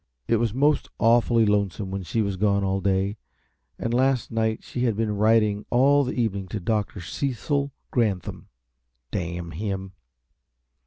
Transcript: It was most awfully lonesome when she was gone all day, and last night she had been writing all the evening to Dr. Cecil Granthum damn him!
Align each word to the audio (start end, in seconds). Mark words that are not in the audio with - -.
It 0.27 0.37
was 0.37 0.51
most 0.51 0.89
awfully 0.97 1.45
lonesome 1.45 1.91
when 1.91 2.01
she 2.01 2.23
was 2.23 2.35
gone 2.35 2.63
all 2.63 2.81
day, 2.81 3.17
and 3.77 3.93
last 3.93 4.31
night 4.31 4.63
she 4.63 4.85
had 4.85 4.95
been 4.95 5.15
writing 5.15 5.63
all 5.69 6.03
the 6.03 6.15
evening 6.19 6.47
to 6.47 6.59
Dr. 6.59 6.99
Cecil 7.01 7.71
Granthum 7.91 8.47
damn 9.11 9.51
him! 9.51 9.91